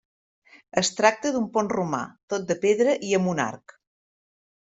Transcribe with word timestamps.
Es 0.81 0.87
tracta 0.99 1.31
d'un 1.35 1.45
pont 1.57 1.69
romà, 1.75 2.01
tot 2.35 2.49
de 2.53 2.57
pedra 2.65 2.97
i 3.09 3.13
amb 3.19 3.31
un 3.35 3.45
arc. 3.47 3.79